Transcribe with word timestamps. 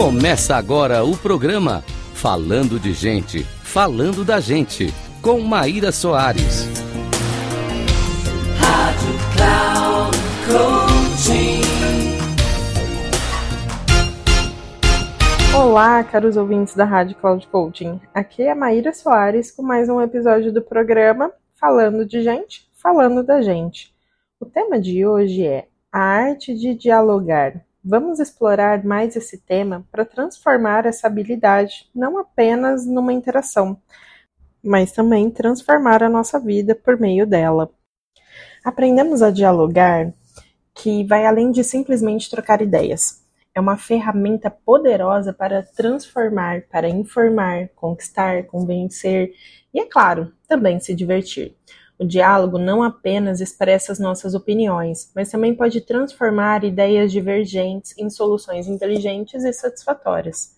Começa 0.00 0.56
agora 0.56 1.04
o 1.04 1.14
programa 1.14 1.84
Falando 2.14 2.80
de 2.80 2.94
Gente, 2.94 3.42
Falando 3.42 4.24
da 4.24 4.40
Gente, 4.40 4.86
com 5.20 5.38
Maíra 5.40 5.92
Soares. 5.92 6.64
Rádio 8.56 9.14
Cloud 9.36 10.16
Coaching. 10.48 11.60
Olá, 15.54 16.02
caros 16.02 16.38
ouvintes 16.38 16.74
da 16.74 16.86
Rádio 16.86 17.16
Cloud 17.16 17.46
Coaching. 17.48 18.00
Aqui 18.14 18.44
é 18.44 18.52
a 18.52 18.56
Maíra 18.56 18.94
Soares 18.94 19.50
com 19.50 19.62
mais 19.62 19.90
um 19.90 20.00
episódio 20.00 20.50
do 20.50 20.62
programa 20.62 21.30
Falando 21.60 22.06
de 22.06 22.22
Gente, 22.22 22.66
Falando 22.72 23.22
da 23.22 23.42
Gente. 23.42 23.94
O 24.40 24.46
tema 24.46 24.80
de 24.80 25.04
hoje 25.04 25.46
é 25.46 25.68
a 25.92 26.00
arte 26.00 26.54
de 26.54 26.74
dialogar. 26.74 27.62
Vamos 27.82 28.20
explorar 28.20 28.84
mais 28.84 29.16
esse 29.16 29.38
tema 29.38 29.86
para 29.90 30.04
transformar 30.04 30.84
essa 30.84 31.06
habilidade 31.06 31.88
não 31.94 32.18
apenas 32.18 32.86
numa 32.86 33.10
interação, 33.10 33.80
mas 34.62 34.92
também 34.92 35.30
transformar 35.30 36.02
a 36.02 36.08
nossa 36.08 36.38
vida 36.38 36.74
por 36.74 37.00
meio 37.00 37.26
dela. 37.26 37.70
Aprendemos 38.62 39.22
a 39.22 39.30
dialogar 39.30 40.12
que 40.74 41.04
vai 41.04 41.24
além 41.24 41.50
de 41.50 41.64
simplesmente 41.64 42.28
trocar 42.28 42.60
ideias. 42.60 43.24
É 43.54 43.60
uma 43.60 43.78
ferramenta 43.78 44.50
poderosa 44.50 45.32
para 45.32 45.62
transformar, 45.62 46.64
para 46.70 46.86
informar, 46.86 47.68
conquistar, 47.74 48.44
convencer 48.44 49.32
e, 49.72 49.80
é 49.80 49.86
claro, 49.86 50.30
também 50.46 50.78
se 50.80 50.94
divertir. 50.94 51.56
O 52.00 52.06
diálogo 52.06 52.56
não 52.56 52.82
apenas 52.82 53.42
expressa 53.42 53.92
as 53.92 53.98
nossas 53.98 54.32
opiniões, 54.34 55.12
mas 55.14 55.30
também 55.30 55.54
pode 55.54 55.82
transformar 55.82 56.64
ideias 56.64 57.12
divergentes 57.12 57.94
em 57.98 58.08
soluções 58.08 58.66
inteligentes 58.66 59.44
e 59.44 59.52
satisfatórias. 59.52 60.56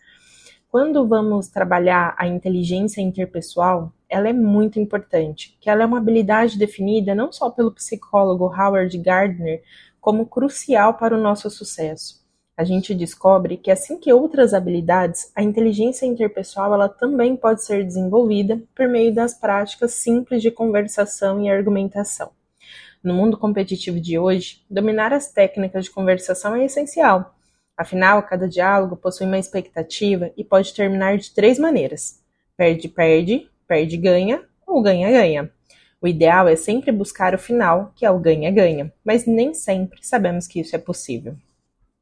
Quando 0.70 1.05
vamos 1.05 1.48
trabalhar 1.48 2.15
a 2.17 2.29
inteligência 2.29 3.01
interpessoal, 3.01 3.93
ela 4.09 4.29
é 4.29 4.33
muito 4.33 4.79
importante, 4.79 5.59
que 5.61 5.69
ela 5.69 5.83
é 5.83 5.87
uma 5.87 5.98
habilidade 5.98 6.57
definida 6.57 7.13
não 7.13 7.33
só 7.33 7.51
pelo 7.51 7.75
psicólogo 7.75 8.45
Howard 8.45 8.97
Gardner 8.98 9.65
como 10.01 10.27
crucial 10.27 10.95
para 10.95 11.19
o 11.19 11.20
nosso 11.20 11.51
sucesso 11.51 12.22
a 12.56 12.64
gente 12.64 12.95
descobre 12.95 13.56
que 13.56 13.70
assim 13.70 13.98
que 13.98 14.12
outras 14.12 14.53
habilidades, 14.53 15.33
a 15.34 15.42
inteligência 15.42 16.05
interpessoal 16.05 16.75
ela 16.75 16.89
também 16.89 17.34
pode 17.34 17.64
ser 17.64 17.84
desenvolvida 17.84 18.61
por 18.75 18.86
meio 18.89 19.14
das 19.14 19.34
práticas 19.34 19.95
simples 19.95 20.42
de 20.42 20.50
conversação 20.50 21.42
e 21.42 21.50
argumentação. 21.50 22.30
No 23.03 23.14
mundo 23.14 23.36
competitivo 23.36 23.98
de 23.98 24.19
hoje, 24.19 24.62
dominar 24.70 25.12
as 25.12 25.33
técnicas 25.33 25.86
de 25.86 25.91
conversação 25.91 26.55
é 26.55 26.64
essencial. 26.64 27.34
Afinal, 27.77 28.23
cada 28.23 28.47
diálogo 28.47 28.97
possui 28.97 29.27
uma 29.27 29.39
expectativa 29.39 30.30
e 30.36 30.45
pode 30.45 30.73
terminar 30.75 31.17
de 31.17 31.33
três 31.34 31.58
maneiras: 31.58 32.20
perde-perde, 32.56 33.48
perde-ganha 33.67 34.42
ou 34.67 34.80
ganha-ganha. 34.83 35.50
O 36.00 36.06
ideal 36.06 36.47
é 36.48 36.55
sempre 36.55 36.92
buscar 36.92 37.34
o 37.34 37.39
final, 37.39 37.92
que 37.97 38.05
é 38.05 38.11
o 38.11 38.19
ganha-ganha, 38.19 38.92
mas 39.05 39.27
nem 39.27 39.55
sempre 39.55 39.98
sabemos 40.03 40.47
que 40.47 40.61
isso 40.61 40.77
é 40.77 40.78
possível. 40.78 41.36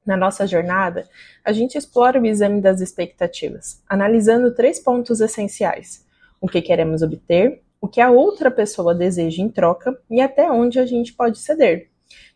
Na 0.05 0.17
nossa 0.17 0.47
jornada, 0.47 1.09
a 1.45 1.53
gente 1.53 1.77
explora 1.77 2.21
o 2.21 2.27
exame 2.27 2.61
das 2.61 2.81
expectativas, 2.81 3.83
analisando 3.89 4.55
três 4.55 4.81
pontos 4.81 5.21
essenciais: 5.21 6.07
o 6.41 6.49
que 6.49 6.63
queremos 6.63 7.03
obter, 7.03 7.63
o 7.81 7.87
que 7.87 8.01
a 8.01 8.11
outra 8.11 8.51
pessoa 8.51 8.95
deseja 8.95 9.43
em 9.43 9.49
troca 9.49 9.99
e 10.11 10.21
até 10.21 10.51
onde 10.51 10.79
a 10.79 10.87
gente 10.87 11.13
pode 11.13 11.39
ceder. 11.39 11.91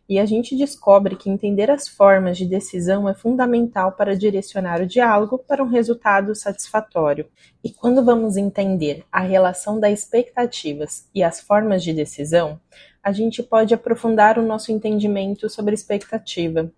E 0.06 0.18
a 0.18 0.26
gente 0.26 0.54
descobre 0.54 1.16
que 1.16 1.30
entender 1.30 1.70
as 1.70 1.88
formas 1.88 2.36
de 2.36 2.44
decisão 2.44 3.08
é 3.08 3.14
fundamental 3.14 3.92
para 3.92 4.14
direcionar 4.14 4.82
o 4.82 4.86
diálogo 4.86 5.38
para 5.38 5.64
um 5.64 5.68
resultado 5.68 6.34
satisfatório. 6.34 7.26
E 7.62 7.70
quando 7.72 8.04
vamos 8.04 8.36
entender 8.36 9.02
a 9.10 9.20
relação 9.20 9.80
das 9.80 10.00
expectativas 10.00 11.08
e 11.14 11.22
as 11.22 11.40
formas 11.40 11.82
de 11.82 11.94
decisão, 11.94 12.60
a 13.02 13.12
gente 13.12 13.42
pode 13.42 13.72
aprofundar 13.72 14.38
o 14.38 14.46
nosso 14.46 14.70
entendimento 14.70 15.48
sobre 15.48 15.74
expectativa 15.74 16.70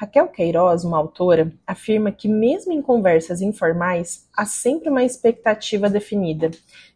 Raquel 0.00 0.28
Queiroz, 0.28 0.82
uma 0.82 0.96
autora, 0.96 1.52
afirma 1.66 2.10
que 2.10 2.26
mesmo 2.26 2.72
em 2.72 2.80
conversas 2.80 3.42
informais, 3.42 4.26
há 4.34 4.46
sempre 4.46 4.88
uma 4.88 5.04
expectativa 5.04 5.90
definida, 5.90 6.50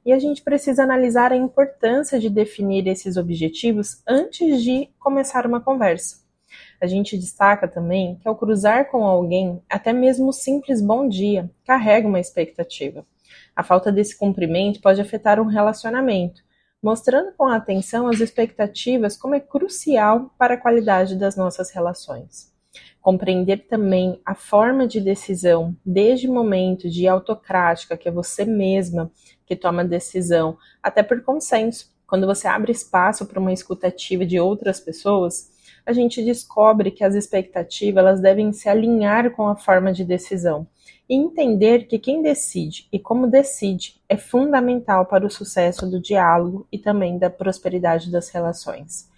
e 0.07 0.11
a 0.11 0.19
gente 0.19 0.41
precisa 0.41 0.85
analisar 0.85 1.31
a 1.31 1.37
importância 1.37 2.19
de 2.19 2.31
definir 2.31 2.87
esses 2.87 3.19
objetivos 3.19 4.03
antes 4.09 4.63
de 4.63 4.89
começar 4.99 5.47
uma 5.47 5.61
conversa. 5.61 6.25
A 6.81 6.87
gente 6.87 7.19
destaca 7.19 7.69
também 7.69 8.17
que 8.23 8.27
ao 8.27 8.35
cruzar 8.35 8.91
com 8.91 9.05
alguém, 9.05 9.63
até 9.69 9.93
mesmo 9.93 10.29
o 10.29 10.33
simples 10.33 10.81
bom 10.81 11.07
dia 11.07 11.51
carrega 11.67 12.09
uma 12.09 12.21
expectativa. 12.21 13.05
A 13.55 13.63
falta 13.63 13.93
desse 13.93 14.17
cumprimento 14.17 14.81
pode 14.81 15.03
afetar 15.03 15.39
um 15.39 15.47
relacionamento, 15.47 16.41
mostrando 16.83 17.35
com 17.37 17.49
atenção 17.49 18.09
as 18.09 18.21
expectativas 18.21 19.15
como 19.15 19.35
é 19.35 19.41
crucial 19.41 20.35
para 20.39 20.55
a 20.55 20.59
qualidade 20.59 21.17
das 21.17 21.37
nossas 21.37 21.71
relações 21.71 22.54
compreender 23.01 23.67
também 23.69 24.21
a 24.25 24.35
forma 24.35 24.87
de 24.87 25.01
decisão, 25.01 25.77
desde 25.85 26.29
o 26.29 26.33
momento 26.33 26.89
de 26.89 27.07
autocrática, 27.07 27.97
que 27.97 28.09
é 28.09 28.13
você 28.13 28.45
mesma 28.45 29.11
que 29.47 29.55
toma 29.55 29.83
a 29.83 29.87
decisão, 29.87 30.57
até 30.83 31.03
por 31.03 31.23
consenso. 31.23 31.93
Quando 32.07 32.27
você 32.27 32.49
abre 32.49 32.73
espaço 32.73 33.27
para 33.27 33.41
uma 33.41 33.53
escutativa 33.53 34.25
de 34.25 34.39
outras 34.39 34.81
pessoas, 34.81 35.53
a 35.87 35.93
gente 35.93 36.25
descobre 36.25 36.91
que 36.91 37.05
as 37.05 37.15
expectativas 37.15 38.03
elas 38.03 38.21
devem 38.21 38.53
se 38.53 38.69
alinhar 38.69 39.31
com 39.33 39.49
a 39.49 39.57
forma 39.57 39.93
de 39.93 40.05
decisão 40.05 40.67
e 41.09 41.15
entender 41.15 41.87
que 41.87 41.99
quem 41.99 42.23
decide 42.23 42.89
e 42.91 42.99
como 42.99 43.27
decide 43.27 44.01
é 44.09 44.17
fundamental 44.17 45.05
para 45.05 45.27
o 45.27 45.31
sucesso 45.31 45.89
do 45.91 46.01
diálogo 46.01 46.67
e 46.73 46.79
também 46.79 47.19
da 47.19 47.29
prosperidade 47.29 48.11
das 48.11 48.31
relações. 48.31 49.13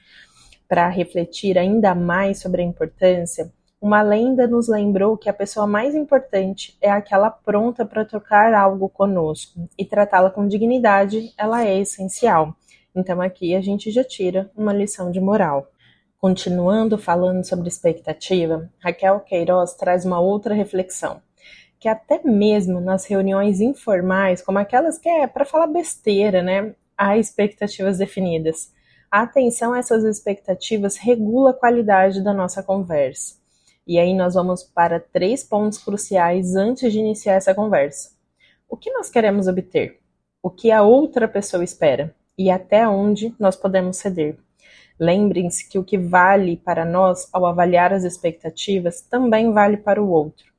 Para 0.68 0.88
refletir 0.88 1.56
ainda 1.56 1.94
mais 1.94 2.40
sobre 2.40 2.62
a 2.62 2.64
importância, 2.64 3.52
uma 3.80 4.02
lenda 4.02 4.46
nos 4.46 4.68
lembrou 4.68 5.16
que 5.16 5.28
a 5.28 5.34
pessoa 5.34 5.66
mais 5.66 5.94
importante 5.94 6.76
é 6.80 6.90
aquela 6.90 7.30
pronta 7.30 7.84
para 7.84 8.04
trocar 8.04 8.52
algo 8.52 8.88
conosco, 8.88 9.68
e 9.78 9.84
tratá-la 9.84 10.30
com 10.30 10.48
dignidade, 10.48 11.32
ela 11.38 11.64
é 11.64 11.78
essencial. 11.78 12.56
Então 12.94 13.20
aqui 13.20 13.54
a 13.54 13.60
gente 13.60 13.90
já 13.90 14.02
tira 14.02 14.50
uma 14.56 14.72
lição 14.72 15.10
de 15.10 15.20
moral. 15.20 15.70
Continuando 16.18 16.98
falando 16.98 17.44
sobre 17.44 17.68
expectativa, 17.68 18.68
Raquel 18.80 19.20
Queiroz 19.20 19.74
traz 19.74 20.04
uma 20.04 20.18
outra 20.18 20.54
reflexão, 20.54 21.20
que 21.78 21.88
até 21.88 22.20
mesmo 22.24 22.80
nas 22.80 23.04
reuniões 23.04 23.60
informais, 23.60 24.42
como 24.42 24.58
aquelas 24.58 24.98
que 24.98 25.08
é 25.08 25.26
para 25.26 25.44
falar 25.44 25.66
besteira, 25.66 26.42
né, 26.42 26.74
há 26.96 27.18
expectativas 27.18 27.98
definidas. 27.98 28.74
Atenção 29.18 29.72
a 29.72 29.78
essas 29.78 30.04
expectativas 30.04 30.98
regula 30.98 31.48
a 31.48 31.54
qualidade 31.54 32.22
da 32.22 32.34
nossa 32.34 32.62
conversa. 32.62 33.36
E 33.86 33.98
aí 33.98 34.12
nós 34.12 34.34
vamos 34.34 34.62
para 34.62 35.00
três 35.00 35.42
pontos 35.42 35.78
cruciais 35.78 36.54
antes 36.54 36.92
de 36.92 36.98
iniciar 36.98 37.32
essa 37.32 37.54
conversa. 37.54 38.10
O 38.68 38.76
que 38.76 38.92
nós 38.92 39.08
queremos 39.08 39.48
obter? 39.48 40.00
O 40.42 40.50
que 40.50 40.70
a 40.70 40.82
outra 40.82 41.26
pessoa 41.26 41.64
espera? 41.64 42.14
E 42.36 42.50
até 42.50 42.86
onde 42.86 43.34
nós 43.38 43.56
podemos 43.56 43.96
ceder? 43.96 44.36
Lembrem-se 45.00 45.66
que 45.66 45.78
o 45.78 45.84
que 45.84 45.96
vale 45.96 46.58
para 46.58 46.84
nós 46.84 47.26
ao 47.32 47.46
avaliar 47.46 47.94
as 47.94 48.04
expectativas 48.04 49.00
também 49.00 49.50
vale 49.50 49.78
para 49.78 50.02
o 50.02 50.10
outro. 50.10 50.52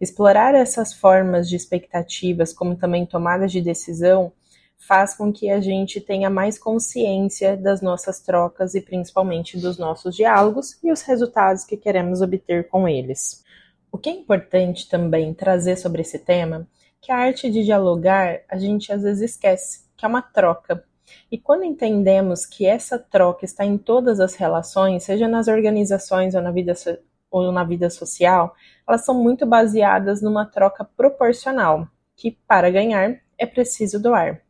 Explorar 0.00 0.54
essas 0.54 0.94
formas 0.94 1.48
de 1.48 1.56
expectativas, 1.56 2.52
como 2.52 2.76
também 2.76 3.04
tomadas 3.04 3.50
de 3.50 3.60
decisão, 3.60 4.30
faz 4.78 5.14
com 5.14 5.32
que 5.32 5.50
a 5.50 5.60
gente 5.60 6.00
tenha 6.00 6.30
mais 6.30 6.58
consciência 6.58 7.56
das 7.56 7.80
nossas 7.80 8.20
trocas 8.20 8.74
e 8.74 8.80
principalmente 8.80 9.58
dos 9.58 9.78
nossos 9.78 10.14
diálogos 10.14 10.78
e 10.82 10.92
os 10.92 11.02
resultados 11.02 11.64
que 11.64 11.76
queremos 11.76 12.20
obter 12.20 12.68
com 12.68 12.88
eles. 12.88 13.44
O 13.90 13.98
que 13.98 14.10
é 14.10 14.12
importante 14.12 14.88
também 14.88 15.34
trazer 15.34 15.76
sobre 15.76 16.02
esse 16.02 16.18
tema, 16.18 16.68
que 17.00 17.10
a 17.10 17.16
arte 17.16 17.50
de 17.50 17.64
dialogar 17.64 18.40
a 18.48 18.58
gente 18.58 18.92
às 18.92 19.02
vezes 19.02 19.30
esquece, 19.32 19.86
que 19.96 20.04
é 20.04 20.08
uma 20.08 20.22
troca. 20.22 20.84
E 21.30 21.38
quando 21.38 21.64
entendemos 21.64 22.44
que 22.44 22.66
essa 22.66 22.98
troca 22.98 23.44
está 23.44 23.64
em 23.64 23.78
todas 23.78 24.20
as 24.20 24.34
relações, 24.34 25.04
seja 25.04 25.26
nas 25.26 25.48
organizações 25.48 26.34
ou 26.34 26.42
na 26.42 26.50
vida, 26.50 26.74
so 26.74 26.96
ou 27.30 27.50
na 27.50 27.64
vida 27.64 27.90
social, 27.90 28.54
elas 28.88 29.04
são 29.04 29.14
muito 29.14 29.44
baseadas 29.44 30.22
numa 30.22 30.46
troca 30.46 30.84
proporcional, 30.84 31.88
que 32.16 32.30
para 32.46 32.70
ganhar 32.70 33.20
é 33.36 33.46
preciso 33.46 34.00
doar 34.00 34.45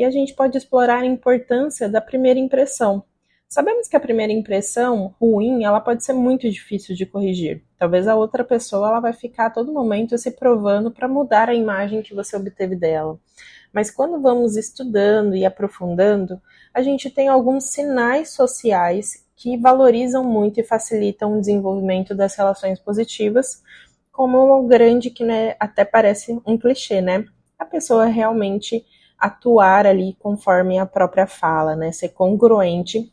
e 0.00 0.04
a 0.04 0.10
gente 0.10 0.32
pode 0.32 0.56
explorar 0.56 1.02
a 1.02 1.06
importância 1.06 1.86
da 1.86 2.00
primeira 2.00 2.40
impressão. 2.40 3.04
Sabemos 3.46 3.86
que 3.86 3.94
a 3.94 4.00
primeira 4.00 4.32
impressão 4.32 5.14
ruim, 5.20 5.62
ela 5.62 5.78
pode 5.78 6.02
ser 6.02 6.14
muito 6.14 6.48
difícil 6.48 6.96
de 6.96 7.04
corrigir. 7.04 7.62
Talvez 7.76 8.08
a 8.08 8.16
outra 8.16 8.42
pessoa 8.42 8.88
ela 8.88 9.00
vai 9.00 9.12
ficar 9.12 9.46
a 9.46 9.50
todo 9.50 9.70
momento 9.70 10.16
se 10.16 10.30
provando 10.30 10.90
para 10.90 11.06
mudar 11.06 11.50
a 11.50 11.54
imagem 11.54 12.00
que 12.00 12.14
você 12.14 12.34
obteve 12.34 12.76
dela. 12.76 13.20
Mas 13.74 13.90
quando 13.90 14.22
vamos 14.22 14.56
estudando 14.56 15.36
e 15.36 15.44
aprofundando, 15.44 16.40
a 16.72 16.80
gente 16.80 17.10
tem 17.10 17.28
alguns 17.28 17.64
sinais 17.64 18.30
sociais 18.30 19.26
que 19.36 19.58
valorizam 19.58 20.24
muito 20.24 20.60
e 20.60 20.64
facilitam 20.64 21.36
o 21.36 21.40
desenvolvimento 21.40 22.14
das 22.14 22.34
relações 22.36 22.80
positivas, 22.80 23.62
como 24.10 24.38
o 24.38 24.66
grande 24.66 25.10
que 25.10 25.24
né, 25.24 25.56
até 25.60 25.84
parece 25.84 26.40
um 26.46 26.56
clichê, 26.56 27.02
né? 27.02 27.26
A 27.58 27.66
pessoa 27.66 28.06
realmente 28.06 28.82
atuar 29.20 29.86
ali 29.86 30.16
conforme 30.18 30.78
a 30.78 30.86
própria 30.86 31.26
fala, 31.26 31.76
né? 31.76 31.92
Ser 31.92 32.08
congruente 32.10 33.12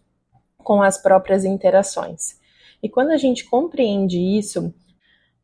com 0.57 0.81
as 0.81 0.98
próprias 1.01 1.44
interações. 1.44 2.39
E 2.81 2.88
quando 2.88 3.12
a 3.12 3.18
gente 3.18 3.45
compreende 3.45 4.18
isso, 4.18 4.74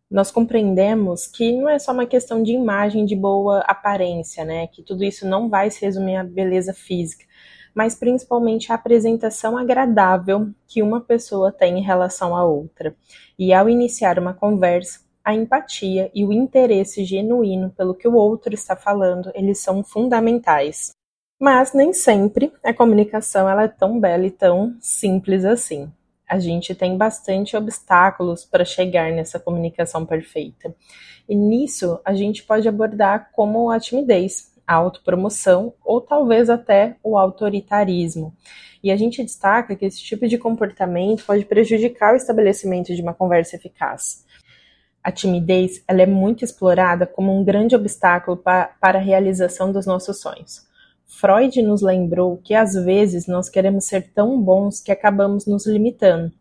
nós 0.10 0.31
compreendemos 0.31 1.25
que 1.25 1.51
não 1.51 1.68
é 1.68 1.80
só 1.80 1.92
uma 1.92 2.06
questão 2.06 2.44
de 2.44 2.51
imagem 2.51 3.06
de 3.06 3.15
boa 3.15 3.60
aparência, 3.62 4.45
né? 4.45 4.68
Que 4.68 4.83
tudo 4.83 5.04
isso 5.04 5.27
não 5.27 5.50
vai 5.50 5.71
se 5.71 5.83
resumir 5.83 6.15
à 6.18 6.24
beleza 6.24 6.74
física, 6.74 7.25
mas 7.74 7.95
principalmente 7.95 8.71
a 8.71 8.75
apresentação 8.75 9.57
agradável 9.57 10.50
que 10.68 10.83
uma 10.83 11.01
pessoa 11.01 11.51
tem 11.51 11.80
em 11.80 11.83
relação 11.83 12.36
à 12.36 12.45
outra. 12.45 12.95
E 13.38 13.51
ao 13.51 13.68
iniciar 13.68 14.19
uma 14.19 14.33
conversa, 14.33 15.00
a 15.23 15.33
empatia 15.33 16.11
e 16.13 16.25
o 16.25 16.33
interesse 16.33 17.05
genuíno 17.05 17.69
pelo 17.69 17.95
que 17.95 18.07
o 18.07 18.15
outro 18.15 18.53
está 18.53 18.75
falando, 18.75 19.31
eles 19.33 19.59
são 19.59 19.83
fundamentais. 19.83 20.91
Mas 21.39 21.73
nem 21.73 21.93
sempre 21.93 22.51
a 22.63 22.73
comunicação 22.73 23.49
ela 23.49 23.63
é 23.63 23.67
tão 23.67 23.99
bela 23.99 24.25
e 24.25 24.31
tão 24.31 24.75
simples 24.79 25.45
assim. 25.45 25.91
A 26.27 26.39
gente 26.39 26.73
tem 26.73 26.97
bastante 26.97 27.55
obstáculos 27.55 28.43
para 28.43 28.65
chegar 28.65 29.11
nessa 29.11 29.39
comunicação 29.39 30.05
perfeita. 30.05 30.75
E 31.27 31.35
nisso 31.35 31.99
a 32.03 32.13
gente 32.13 32.43
pode 32.43 32.67
abordar 32.67 33.29
como 33.33 33.69
a 33.69 33.79
timidez, 33.79 34.53
a 34.65 34.75
autopromoção 34.75 35.73
ou 35.83 36.01
talvez 36.01 36.49
até 36.49 36.97
o 37.03 37.17
autoritarismo. 37.17 38.33
E 38.83 38.91
a 38.91 38.97
gente 38.97 39.23
destaca 39.23 39.75
que 39.75 39.85
esse 39.85 40.01
tipo 40.01 40.27
de 40.27 40.37
comportamento 40.37 41.25
pode 41.25 41.45
prejudicar 41.45 42.13
o 42.13 42.17
estabelecimento 42.17 42.93
de 42.93 43.01
uma 43.01 43.13
conversa 43.13 43.55
eficaz. 43.55 44.25
A 45.03 45.11
timidez 45.11 45.83
ela 45.88 46.01
é 46.01 46.05
muito 46.05 46.45
explorada 46.45 47.05
como 47.05 47.38
um 47.38 47.44
grande 47.44 47.75
obstáculo 47.75 48.38
pa 48.38 48.71
para 48.79 49.00
a 49.00 49.01
realização 49.01 49.71
dos 49.71 49.85
nossos 49.85 50.21
sonhos. 50.21 50.65
Freud 51.05 51.61
nos 51.61 51.81
lembrou 51.81 52.38
que 52.38 52.53
às 52.53 52.73
vezes 52.73 53.27
nós 53.27 53.50
queremos 53.50 53.85
ser 53.85 54.13
tão 54.13 54.41
bons 54.41 54.79
que 54.79 54.91
acabamos 54.91 55.45
nos 55.45 55.67
limitando, 55.67 56.31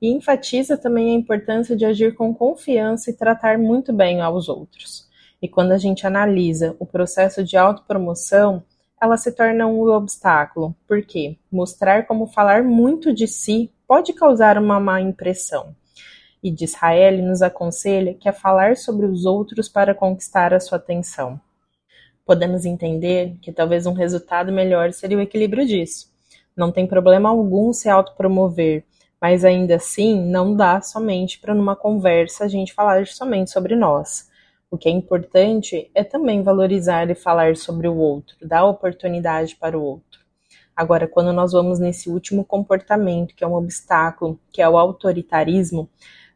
e 0.00 0.08
enfatiza 0.08 0.78
também 0.78 1.10
a 1.10 1.18
importância 1.18 1.76
de 1.76 1.84
agir 1.84 2.14
com 2.14 2.34
confiança 2.34 3.10
e 3.10 3.16
tratar 3.16 3.58
muito 3.58 3.92
bem 3.92 4.20
aos 4.20 4.48
outros. 4.48 5.08
E 5.42 5.48
quando 5.48 5.72
a 5.72 5.78
gente 5.78 6.06
analisa 6.06 6.74
o 6.78 6.86
processo 6.86 7.42
de 7.44 7.56
autopromoção, 7.56 8.62
ela 9.00 9.16
se 9.16 9.32
torna 9.32 9.66
um 9.66 9.82
obstáculo, 9.88 10.74
porque 10.86 11.36
mostrar 11.50 12.06
como 12.06 12.26
falar 12.26 12.62
muito 12.62 13.12
de 13.12 13.26
si 13.26 13.70
pode 13.86 14.12
causar 14.12 14.58
uma 14.58 14.78
má 14.78 15.00
impressão. 15.00 15.74
E 16.42 16.50
Disraeli 16.50 17.22
nos 17.22 17.42
aconselha 17.42 18.14
que 18.14 18.28
é 18.28 18.32
falar 18.32 18.76
sobre 18.76 19.06
os 19.06 19.24
outros 19.24 19.68
para 19.68 19.94
conquistar 19.94 20.54
a 20.54 20.60
sua 20.60 20.78
atenção. 20.78 21.40
Podemos 22.24 22.64
entender 22.64 23.36
que 23.42 23.52
talvez 23.52 23.86
um 23.86 23.92
resultado 23.92 24.52
melhor 24.52 24.92
seria 24.92 25.18
o 25.18 25.20
equilíbrio 25.20 25.66
disso. 25.66 26.10
Não 26.56 26.70
tem 26.70 26.86
problema 26.86 27.28
algum 27.28 27.72
se 27.72 27.88
autopromover, 27.88 28.84
mas 29.20 29.44
ainda 29.44 29.76
assim 29.76 30.20
não 30.20 30.54
dá 30.54 30.80
somente 30.80 31.38
para 31.38 31.54
numa 31.54 31.76
conversa 31.76 32.44
a 32.44 32.48
gente 32.48 32.72
falar 32.72 33.06
somente 33.06 33.50
sobre 33.50 33.76
nós. 33.76 34.30
O 34.70 34.78
que 34.78 34.88
é 34.88 34.92
importante 34.92 35.90
é 35.94 36.04
também 36.04 36.42
valorizar 36.42 37.10
e 37.10 37.14
falar 37.14 37.56
sobre 37.56 37.88
o 37.88 37.96
outro, 37.96 38.36
dar 38.40 38.64
oportunidade 38.64 39.56
para 39.56 39.76
o 39.76 39.82
outro. 39.82 40.20
Agora, 40.76 41.08
quando 41.08 41.32
nós 41.32 41.52
vamos 41.52 41.78
nesse 41.78 42.08
último 42.08 42.44
comportamento, 42.44 43.34
que 43.34 43.44
é 43.44 43.46
um 43.46 43.54
obstáculo, 43.54 44.38
que 44.52 44.62
é 44.62 44.68
o 44.68 44.78
autoritarismo, 44.78 45.90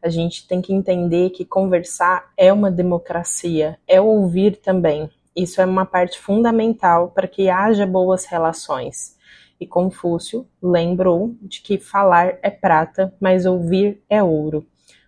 a 0.05 0.09
gente 0.09 0.47
tem 0.47 0.61
que 0.61 0.71
entender 0.71 1.31
que 1.31 1.43
conversar 1.43 2.31
é 2.37 2.53
uma 2.53 2.69
democracia, 2.69 3.79
é 3.87 3.99
ouvir 3.99 4.57
também. 4.57 5.09
Isso 5.35 5.59
é 5.59 5.65
uma 5.65 5.83
parte 5.83 6.19
fundamental 6.19 7.09
para 7.09 7.27
que 7.27 7.49
haja 7.49 7.87
boas 7.87 8.25
relações. 8.25 9.17
E 9.59 9.65
Confúcio 9.65 10.47
lembrou 10.61 11.35
de 11.41 11.59
que 11.59 11.79
falar 11.79 12.37
é 12.43 12.51
prata, 12.51 13.11
mas 13.19 13.47
ouvir 13.47 14.03
é 14.07 14.21
ouro. 14.21 14.67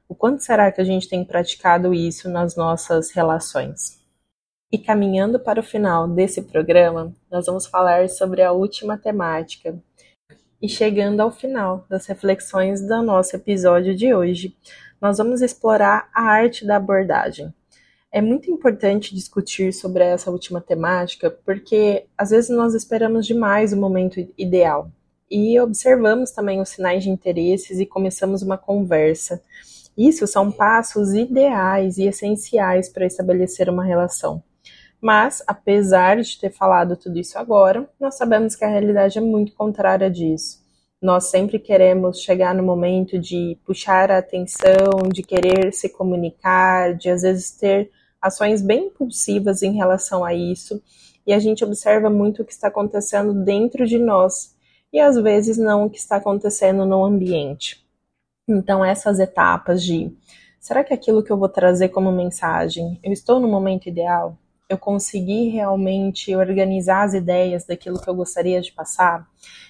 O 0.10 0.16
quanto 0.16 0.42
será 0.42 0.72
que 0.72 0.82
a 0.82 0.84
gente 0.84 1.08
tem 1.08 1.24
praticado 1.24 1.94
isso 1.94 2.28
nas 2.28 2.56
nossas 2.56 3.12
relações? 3.12 4.00
E 4.72 4.80
caminhando 4.80 5.40
para 5.40 5.60
o 5.60 5.64
final 5.64 6.08
desse 6.08 6.42
programa, 6.42 7.14
nós 7.30 7.46
vamos 7.46 7.68
falar 7.68 8.10
sobre 8.10 8.42
a 8.42 8.52
última 8.52 8.98
temática. 8.98 9.78
E 10.60 10.68
chegando 10.68 11.20
ao 11.20 11.30
final 11.30 11.86
das 11.88 12.08
reflexões 12.08 12.82
do 12.82 13.04
nosso 13.04 13.36
episódio 13.36 13.96
de 13.96 14.14
hoje, 14.14 14.56
nós 15.02 15.18
vamos 15.18 15.42
explorar 15.42 16.10
a 16.14 16.24
arte 16.24 16.66
da 16.66 16.78
abordagem. 16.78 17.54
É 18.12 18.22
muito 18.22 18.50
importante 18.50 19.14
discutir 19.14 19.74
sobre 19.74 20.04
essa 20.04 20.32
última 20.32 20.62
temática, 20.62 21.30
porque 21.30 22.06
às 22.18 22.30
vezes 22.30 22.50
nós 22.50 22.74
esperamos 22.74 23.26
demais 23.26 23.74
o 23.74 23.78
momento 23.78 24.26
ideal 24.38 24.90
e 25.30 25.60
observamos 25.60 26.32
também 26.32 26.62
os 26.62 26.70
sinais 26.70 27.04
de 27.04 27.10
interesses 27.10 27.80
e 27.80 27.86
começamos 27.86 28.42
uma 28.42 28.58
conversa. 28.58 29.42
Isso 29.98 30.26
são 30.26 30.52
passos 30.52 31.14
ideais 31.14 31.98
e 31.98 32.08
essenciais 32.08 32.88
para 32.90 33.06
estabelecer 33.06 33.70
uma 33.70 33.84
relação. 33.84 34.42
Mas, 35.02 35.44
apesar 35.46 36.22
de 36.22 36.40
ter 36.40 36.52
falado 36.52 36.96
tudo 36.96 37.20
isso 37.20 37.38
agora, 37.38 37.88
nós 38.00 38.16
sabemos 38.16 38.56
que 38.56 38.66
a 38.66 38.70
realidade 38.70 39.18
é 39.18 39.22
muito 39.22 39.54
contrária 39.54 40.10
disso. 40.10 40.66
Nós 41.02 41.26
sempre 41.26 41.60
queremos 41.60 42.22
chegar 42.22 42.56
no 42.56 42.64
momento 42.64 43.20
de 43.20 43.56
puxar 43.64 44.10
a 44.10 44.18
atenção, 44.18 45.08
de 45.14 45.22
querer 45.22 45.72
se 45.72 45.90
comunicar, 45.90 46.96
de 46.96 47.10
às 47.10 47.22
vezes 47.22 47.52
ter 47.52 47.92
ações 48.20 48.64
bem 48.64 48.88
impulsivas 48.88 49.62
em 49.62 49.74
relação 49.74 50.26
a 50.26 50.34
isso, 50.34 50.82
e 51.26 51.34
a 51.34 51.40
gente 51.40 51.64
observa 51.64 52.10
muito 52.10 52.42
o 52.42 52.46
que 52.46 52.52
está 52.52 52.70
acontecendo 52.70 53.34
dentro 53.34 53.86
de 53.86 54.00
nós 54.00 54.56
e 54.92 55.00
às 55.00 55.18
vezes 55.18 55.58
não 55.58 55.86
o 55.86 55.90
que 55.90 56.00
está 56.00 56.16
acontecendo 56.16 56.86
no 56.86 57.04
ambiente. 57.04 57.86
Então, 58.48 58.84
essas 58.84 59.20
etapas 59.20 59.84
de 59.84 60.12
será 60.60 60.84
que 60.84 60.94
aquilo 60.94 61.22
que 61.22 61.32
eu 61.32 61.38
vou 61.38 61.50
trazer 61.50 61.90
como 61.90 62.12
mensagem, 62.12 63.00
eu 63.04 63.12
estou 63.12 63.40
no 63.40 63.48
momento 63.48 63.88
ideal? 63.88 64.38
Eu 64.70 64.78
consegui 64.78 65.50
realmente 65.50 66.36
organizar 66.36 67.04
as 67.04 67.14
ideias 67.14 67.66
daquilo 67.66 68.02
que 68.02 68.10
eu 68.10 68.16
gostaria 68.16 68.60
de 68.62 68.72
passar? 68.72 69.28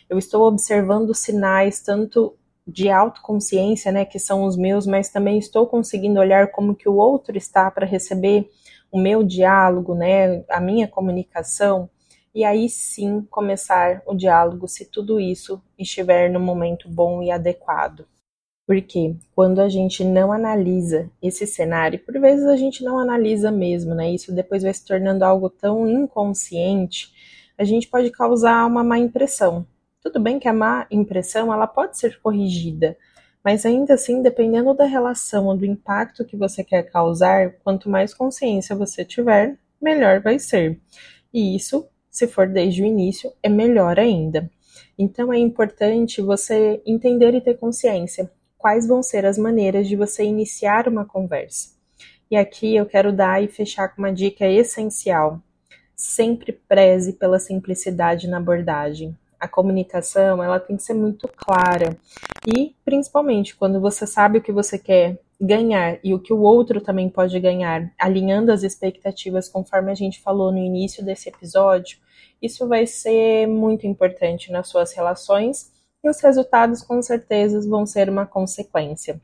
eu 0.09 0.17
estou 0.17 0.43
observando 0.47 1.13
sinais 1.13 1.81
tanto 1.81 2.35
de 2.65 2.89
autoconsciência, 2.89 3.91
né, 3.91 4.05
que 4.05 4.19
são 4.19 4.43
os 4.43 4.57
meus, 4.57 4.85
mas 4.85 5.09
também 5.09 5.37
estou 5.37 5.67
conseguindo 5.67 6.19
olhar 6.19 6.51
como 6.51 6.75
que 6.75 6.89
o 6.89 6.95
outro 6.95 7.37
está 7.37 7.69
para 7.71 7.85
receber 7.85 8.49
o 8.91 8.99
meu 8.99 9.23
diálogo, 9.23 9.95
né, 9.95 10.43
a 10.49 10.59
minha 10.59 10.87
comunicação, 10.87 11.89
e 12.33 12.43
aí 12.43 12.69
sim 12.69 13.25
começar 13.29 14.01
o 14.05 14.13
diálogo 14.13 14.67
se 14.67 14.85
tudo 14.85 15.19
isso 15.19 15.61
estiver 15.77 16.29
no 16.29 16.39
momento 16.39 16.89
bom 16.89 17.21
e 17.21 17.31
adequado. 17.31 18.05
Porque 18.67 19.15
quando 19.33 19.61
a 19.61 19.69
gente 19.69 20.03
não 20.03 20.29
analisa 20.29 21.09
esse 21.21 21.47
cenário, 21.47 21.99
por 21.99 22.19
vezes 22.19 22.45
a 22.45 22.57
gente 22.57 22.83
não 22.83 22.99
analisa 22.99 23.49
mesmo, 23.49 23.95
né? 23.95 24.11
Isso 24.11 24.35
depois 24.35 24.61
vai 24.61 24.73
se 24.73 24.85
tornando 24.85 25.23
algo 25.23 25.49
tão 25.49 25.87
inconsciente, 25.87 27.09
a 27.57 27.63
gente 27.63 27.87
pode 27.87 28.11
causar 28.11 28.65
uma 28.65 28.83
má 28.83 28.99
impressão. 28.99 29.65
Tudo 30.01 30.19
bem 30.19 30.37
que 30.37 30.49
a 30.49 30.53
má 30.53 30.85
impressão 30.91 31.51
ela 31.53 31.65
pode 31.65 31.97
ser 31.97 32.19
corrigida, 32.19 32.97
mas 33.41 33.65
ainda 33.65 33.93
assim, 33.93 34.21
dependendo 34.21 34.73
da 34.73 34.83
relação 34.83 35.45
ou 35.45 35.55
do 35.55 35.65
impacto 35.65 36.25
que 36.25 36.35
você 36.35 36.61
quer 36.61 36.83
causar, 36.83 37.53
quanto 37.63 37.89
mais 37.89 38.13
consciência 38.13 38.75
você 38.75 39.05
tiver, 39.05 39.57
melhor 39.81 40.19
vai 40.19 40.39
ser. 40.39 40.77
E 41.33 41.55
isso, 41.55 41.87
se 42.11 42.27
for 42.27 42.45
desde 42.45 42.83
o 42.83 42.85
início, 42.85 43.31
é 43.41 43.47
melhor 43.47 43.97
ainda. 43.97 44.51
Então 44.99 45.31
é 45.31 45.39
importante 45.39 46.21
você 46.21 46.81
entender 46.85 47.33
e 47.33 47.39
ter 47.39 47.53
consciência 47.55 48.29
quais 48.57 48.87
vão 48.87 49.03
ser 49.03 49.25
as 49.25 49.37
maneiras 49.37 49.87
de 49.87 49.95
você 49.95 50.23
iniciar 50.23 50.87
uma 50.87 51.05
conversa. 51.05 51.69
E 52.29 52.35
aqui 52.35 52.75
eu 52.75 52.85
quero 52.85 53.13
dar 53.13 53.43
e 53.43 53.47
fechar 53.47 53.89
com 53.89 54.01
uma 54.01 54.11
dica 54.11 54.47
essencial. 54.47 55.41
Sempre 55.95 56.51
preze 56.51 57.13
pela 57.13 57.39
simplicidade 57.39 58.27
na 58.27 58.37
abordagem 58.37 59.15
a 59.39 59.47
comunicação 59.47 60.43
ela 60.43 60.59
tem 60.59 60.75
que 60.75 60.83
ser 60.83 60.93
muito 60.93 61.27
clara 61.27 61.97
e 62.45 62.75
principalmente 62.83 63.55
quando 63.55 63.79
você 63.79 64.07
sabe 64.07 64.39
o 64.39 64.41
que 64.41 64.51
você 64.51 64.77
quer 64.77 65.19
ganhar 65.39 65.99
e 66.03 66.13
o 66.13 66.19
que 66.19 66.33
o 66.33 66.41
outro 66.41 66.81
também 66.81 67.09
pode 67.09 67.39
ganhar, 67.39 67.91
alinhando 67.99 68.51
as 68.51 68.63
expectativas 68.63 69.47
conforme 69.47 69.91
a 69.91 69.95
gente 69.95 70.19
falou 70.21 70.51
no 70.51 70.57
início 70.57 71.05
desse 71.05 71.29
episódio, 71.29 71.99
isso 72.41 72.67
vai 72.67 72.87
ser 72.87 73.47
muito 73.47 73.85
importante 73.85 74.51
nas 74.51 74.67
suas 74.67 74.93
relações 74.93 75.71
e 76.03 76.09
os 76.09 76.19
resultados 76.21 76.81
com 76.83 77.01
certeza 77.01 77.67
vão 77.67 77.85
ser 77.85 78.09
uma 78.09 78.25
consequência. 78.25 79.21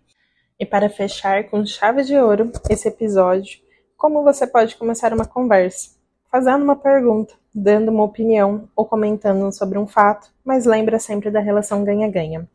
E 0.60 0.66
para 0.66 0.90
fechar 0.90 1.50
com 1.50 1.66
chave 1.66 2.04
de 2.04 2.18
ouro 2.18 2.52
esse 2.70 2.88
episódio, 2.88 3.60
como 3.98 4.24
você 4.24 4.46
pode 4.46 4.76
começar 4.76 5.14
uma 5.14 5.26
conversa? 5.26 6.04
fazendo 6.34 6.64
uma 6.64 6.76
pergunta, 6.76 7.36
dando 7.54 7.92
uma 7.92 8.04
opinião 8.04 8.68
ou 8.76 8.88
comentando 8.88 9.52
sobre 9.52 9.78
um 9.78 9.86
fato, 9.86 10.34
mas 10.44 10.66
lembra 10.66 10.98
sempre 10.98 11.30
da 11.30 11.40
relação 11.40 11.84
ganha-ganha. 11.84 12.50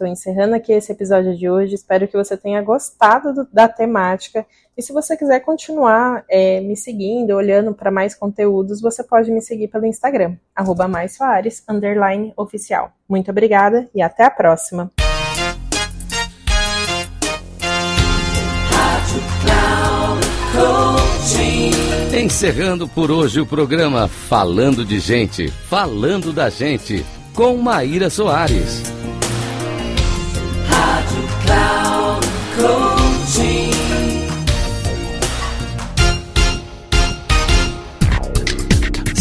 Estou 0.00 0.10
encerrando 0.10 0.54
aqui 0.54 0.72
esse 0.72 0.90
episódio 0.90 1.36
de 1.36 1.50
hoje. 1.50 1.74
Espero 1.74 2.08
que 2.08 2.16
você 2.16 2.34
tenha 2.34 2.62
gostado 2.62 3.34
do, 3.34 3.46
da 3.52 3.68
temática. 3.68 4.46
E 4.74 4.80
se 4.80 4.94
você 4.94 5.14
quiser 5.14 5.40
continuar 5.40 6.24
é, 6.26 6.58
me 6.62 6.74
seguindo, 6.74 7.32
olhando 7.32 7.74
para 7.74 7.90
mais 7.90 8.14
conteúdos, 8.14 8.80
você 8.80 9.04
pode 9.04 9.30
me 9.30 9.42
seguir 9.42 9.68
pelo 9.68 9.84
Instagram, 9.84 10.36
arroba 10.56 10.88
oficial. 12.34 12.92
Muito 13.06 13.30
obrigada 13.30 13.90
e 13.94 14.00
até 14.00 14.24
a 14.24 14.30
próxima! 14.30 14.90
Encerrando 22.18 22.88
por 22.88 23.10
hoje 23.10 23.38
o 23.38 23.44
programa 23.44 24.08
Falando 24.08 24.82
de 24.82 24.98
Gente, 24.98 25.48
Falando 25.48 26.32
da 26.32 26.48
Gente, 26.48 27.04
com 27.34 27.58
Maíra 27.58 28.08
Soares. 28.08 28.99